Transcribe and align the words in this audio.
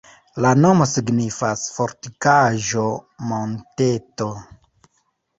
La 0.43 0.51
nomo 0.59 0.85
signifas: 0.91 1.65
fortikaĵo-monteto. 1.75 4.31